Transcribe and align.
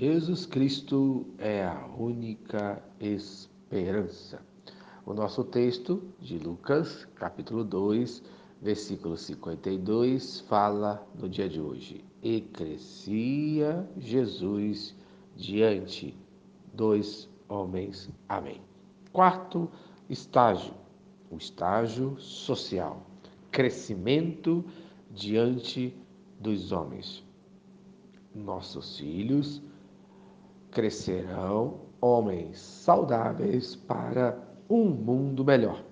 Jesus 0.00 0.46
Cristo 0.46 1.26
é 1.36 1.62
a 1.62 1.86
única 1.98 2.82
esperança. 2.98 4.40
O 5.04 5.12
nosso 5.12 5.44
texto 5.44 6.02
de 6.18 6.38
Lucas, 6.38 7.06
capítulo 7.16 7.62
2, 7.62 8.22
versículo 8.62 9.14
52, 9.18 10.40
fala 10.48 11.06
no 11.14 11.28
dia 11.28 11.50
de 11.50 11.60
hoje: 11.60 12.02
E 12.22 12.40
crescia 12.40 13.86
Jesus 13.98 14.96
diante 15.36 16.16
dos 16.72 17.28
homens. 17.46 18.08
Amém. 18.26 18.62
Quarto 19.12 19.70
estágio, 20.08 20.72
o 21.30 21.36
estágio 21.36 22.18
social. 22.18 23.06
Crescimento 23.50 24.64
diante 25.10 25.94
dos 26.40 26.72
homens. 26.72 27.22
Nossos 28.34 28.96
filhos 28.96 29.62
crescerão 30.70 31.80
homens 32.00 32.58
saudáveis 32.58 33.76
para 33.76 34.38
um 34.68 34.84
mundo 34.84 35.44
melhor. 35.44 35.82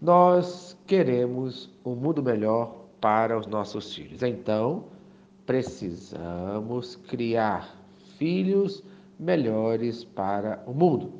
Nós 0.00 0.78
queremos 0.86 1.70
um 1.84 1.94
mundo 1.94 2.22
melhor 2.22 2.86
para 3.00 3.38
os 3.38 3.46
nossos 3.46 3.94
filhos. 3.94 4.22
Então, 4.22 4.84
precisamos 5.46 6.96
criar 6.96 7.76
filhos 8.18 8.84
melhores 9.18 10.04
para 10.04 10.62
o 10.66 10.74
mundo. 10.74 11.12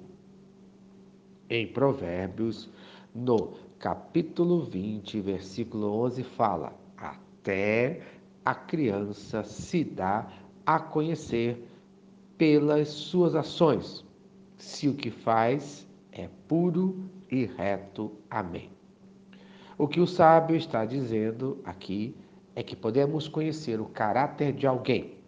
Em 1.48 1.66
Provérbios, 1.66 2.68
no 3.14 3.54
capítulo 3.78 4.62
20, 4.62 5.20
versículo 5.20 5.92
11, 6.02 6.22
fala: 6.22 6.74
Até 6.96 8.02
a 8.44 8.54
criança 8.54 9.42
se 9.44 9.84
dá 9.84 10.28
a 10.66 10.78
conhecer 10.78 11.66
pelas 12.36 12.88
suas 12.88 13.34
ações, 13.34 14.04
se 14.56 14.88
o 14.88 14.94
que 14.94 15.10
faz 15.10 15.86
é 16.12 16.28
puro 16.48 17.10
e 17.30 17.44
reto. 17.44 18.12
Amém. 18.30 18.70
O 19.78 19.86
que 19.86 20.00
o 20.00 20.06
sábio 20.06 20.56
está 20.56 20.84
dizendo 20.84 21.60
aqui 21.64 22.16
é 22.54 22.62
que 22.62 22.74
podemos 22.74 23.28
conhecer 23.28 23.80
o 23.80 23.86
caráter 23.86 24.52
de 24.52 24.66
alguém 24.66 25.18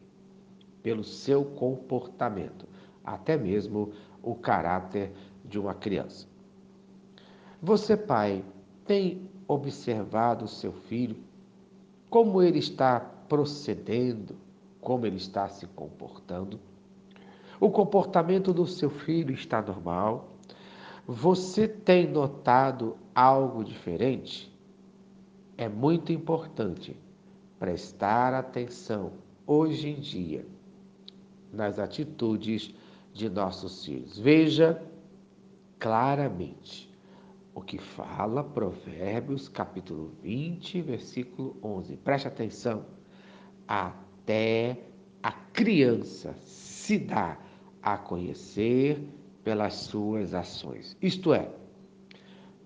pelo 0.82 1.04
seu 1.04 1.44
comportamento, 1.44 2.66
até 3.04 3.36
mesmo 3.36 3.92
o 4.22 4.34
caráter 4.34 5.12
de 5.44 5.58
uma 5.58 5.74
criança. 5.74 6.26
Você, 7.60 7.96
pai, 7.96 8.44
tem 8.86 9.28
observado 9.46 10.48
seu 10.48 10.72
filho, 10.72 11.16
como 12.08 12.40
ele 12.40 12.58
está 12.58 13.00
procedendo, 13.00 14.36
como 14.80 15.04
ele 15.04 15.16
está 15.16 15.48
se 15.48 15.66
comportando? 15.66 16.58
O 17.60 17.70
comportamento 17.70 18.52
do 18.52 18.66
seu 18.66 18.88
filho 18.88 19.34
está 19.34 19.60
normal? 19.60 20.28
Você 21.06 21.66
tem 21.66 22.06
notado 22.06 22.96
algo 23.14 23.64
diferente? 23.64 24.54
É 25.56 25.68
muito 25.68 26.12
importante 26.12 26.96
prestar 27.58 28.32
atenção 28.32 29.12
hoje 29.44 29.88
em 29.88 29.98
dia 29.98 30.46
nas 31.52 31.80
atitudes 31.80 32.72
de 33.12 33.28
nossos 33.28 33.84
filhos. 33.84 34.16
Veja 34.18 34.80
claramente 35.80 36.88
o 37.52 37.60
que 37.60 37.78
fala 37.78 38.44
Provérbios, 38.44 39.48
capítulo 39.48 40.12
20, 40.22 40.80
versículo 40.82 41.56
11. 41.60 41.96
Preste 41.96 42.28
atenção. 42.28 42.84
Até 43.66 44.84
a 45.20 45.32
criança 45.32 46.36
se 46.38 46.98
dá 46.98 47.36
a 47.82 47.96
conhecer 47.96 49.02
pelas 49.44 49.74
suas 49.74 50.34
ações. 50.34 50.96
Isto 51.00 51.32
é, 51.32 51.50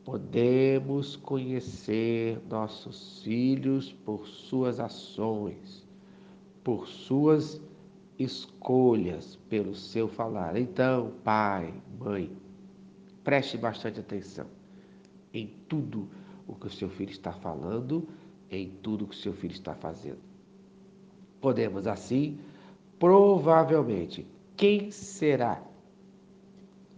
podemos 0.04 1.16
conhecer 1.16 2.40
nossos 2.48 3.22
filhos 3.22 3.92
por 3.92 4.26
suas 4.26 4.80
ações, 4.80 5.86
por 6.64 6.88
suas 6.88 7.60
escolhas, 8.18 9.36
pelo 9.48 9.74
seu 9.74 10.08
falar. 10.08 10.56
Então, 10.56 11.12
pai, 11.22 11.72
mãe, 11.98 12.30
preste 13.22 13.56
bastante 13.56 14.00
atenção 14.00 14.46
em 15.32 15.46
tudo 15.68 16.08
o 16.46 16.54
que 16.54 16.66
o 16.66 16.70
seu 16.70 16.88
filho 16.88 17.10
está 17.10 17.32
falando, 17.32 18.08
em 18.50 18.68
tudo 18.82 19.04
o 19.04 19.08
que 19.08 19.14
o 19.14 19.18
seu 19.18 19.32
filho 19.32 19.52
está 19.52 19.74
fazendo. 19.74 20.18
Podemos 21.40 21.86
assim, 21.86 22.38
provavelmente, 22.98 24.26
quem 24.56 24.90
será 24.90 25.62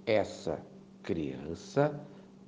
essa 0.06 0.64
criança 1.02 1.98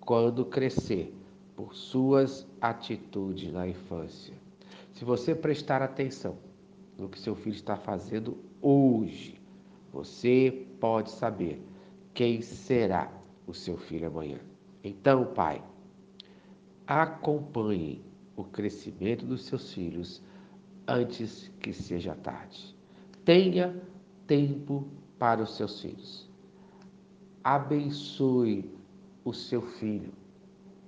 quando 0.01 0.45
crescer 0.45 1.15
por 1.55 1.75
suas 1.75 2.47
atitudes 2.61 3.53
na 3.53 3.67
infância. 3.67 4.35
Se 4.93 5.05
você 5.05 5.35
prestar 5.35 5.83
atenção 5.83 6.37
no 6.99 7.09
que 7.09 7.19
seu 7.19 7.35
filho 7.35 7.57
está 7.57 7.77
fazendo 7.77 8.39
hoje, 8.61 9.41
você 9.93 10.67
pode 10.81 11.11
saber 11.11 11.63
quem 12.13 12.41
será 12.43 13.11
o 13.47 13.55
seu 13.55 13.77
filho 13.77 14.07
amanhã. 14.09 14.39
Então, 14.83 15.25
pai, 15.35 15.63
acompanhe 16.87 18.03
o 18.37 18.45
crescimento 18.45 19.25
dos 19.25 19.45
seus 19.45 19.73
filhos 19.73 20.23
antes 20.87 21.51
que 21.61 21.73
seja 21.73 22.15
tarde. 22.15 22.75
Tenha 23.25 23.75
tempo 24.27 24.87
para 25.19 25.43
os 25.43 25.57
seus 25.57 25.81
filhos. 25.81 26.29
Abençoe 27.43 28.71
o 29.25 29.33
seu 29.33 29.63
filho 29.63 30.13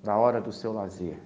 na 0.03 0.17
hora 0.17 0.41
do 0.41 0.53
seu 0.53 0.73
lazer. 0.73 1.21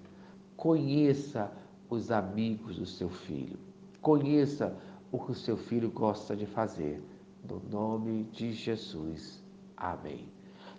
Conheça 0.56 1.52
os 1.88 2.10
amigos 2.10 2.78
do 2.78 2.86
seu 2.86 3.08
filho. 3.08 3.58
Conheça 4.00 4.76
o 5.10 5.18
que 5.18 5.32
o 5.32 5.34
seu 5.34 5.56
filho 5.56 5.90
gosta 5.90 6.36
de 6.36 6.46
fazer. 6.46 7.02
No 7.48 7.60
nome 7.70 8.24
de 8.24 8.52
Jesus. 8.52 9.42
Amém. 9.76 10.28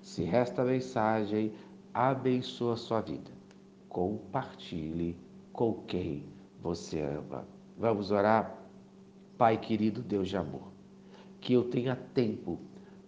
Se 0.01 0.25
esta 0.25 0.63
mensagem 0.63 1.53
abençoa 1.93 2.73
a 2.73 2.77
sua 2.77 3.01
vida, 3.01 3.31
compartilhe 3.89 5.17
com 5.51 5.73
quem 5.85 6.25
você 6.61 7.01
ama. 7.01 7.45
Vamos 7.77 8.11
orar? 8.11 8.57
Pai 9.37 9.57
querido, 9.57 10.01
Deus 10.01 10.29
de 10.29 10.37
amor 10.37 10.72
que 11.43 11.51
eu 11.51 11.65
tenha 11.65 11.93
tempo 11.93 12.57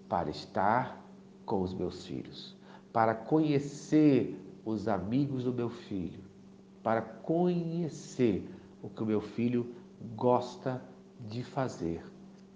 para 0.10 0.30
estar 0.30 1.02
com 1.46 1.62
os 1.62 1.74
meus 1.74 2.06
filhos, 2.06 2.54
para 2.92 3.16
conhecer 3.16 4.38
os 4.66 4.90
amigos 4.90 5.46
do 5.46 5.54
meu 5.54 5.70
filho, 5.70 6.20
para 6.84 7.02
conhecer 7.02 8.46
o 8.84 8.90
que 8.90 9.02
o 9.02 9.06
meu 9.06 9.22
filho 9.22 9.74
gosta 10.18 10.84
de 11.30 11.44
fazer. 11.46 12.04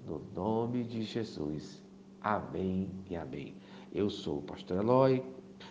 No 0.05 0.21
nome 0.35 0.83
de 0.83 1.01
Jesus. 1.03 1.81
Amém 2.21 2.89
e 3.09 3.15
amém. 3.15 3.55
Eu 3.93 4.09
sou 4.09 4.39
o 4.39 4.41
pastor 4.41 4.81
Eloy, 4.81 5.23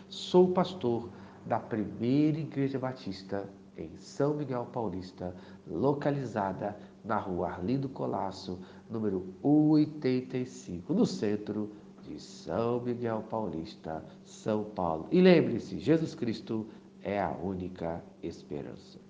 sou 0.09 0.53
pastor 0.53 1.11
da 1.45 1.61
primeira 1.61 2.39
Igreja 2.39 2.79
Batista 2.79 3.47
em 3.79 3.97
São 3.97 4.35
Miguel 4.35 4.67
Paulista, 4.73 5.35
localizada 5.67 6.77
na 7.05 7.17
rua 7.19 7.51
Arlindo 7.51 7.89
Colasso, 7.89 8.59
número 8.91 9.33
85, 9.43 10.93
no 10.93 11.07
centro 11.07 11.71
de 12.03 12.21
São 12.21 12.81
Miguel 12.81 13.25
Paulista, 13.31 14.05
São 14.25 14.65
Paulo. 14.65 15.07
E 15.11 15.21
lembre-se, 15.21 15.79
Jesus 15.79 16.15
Cristo 16.15 16.67
é 17.03 17.21
a 17.21 17.31
única 17.31 18.03
esperança. 18.23 19.08